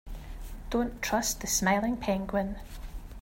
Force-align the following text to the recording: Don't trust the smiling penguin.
Don't 0.71 0.99
trust 0.99 1.41
the 1.41 1.45
smiling 1.45 1.95
penguin. 1.95 2.55